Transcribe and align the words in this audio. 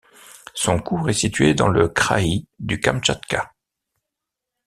Son 0.55 0.79
cours 0.79 1.11
est 1.11 1.13
situé 1.13 1.53
dans 1.53 1.67
le 1.67 1.87
kraï 1.87 2.47
du 2.57 2.79
Kamtchatka. 2.79 3.53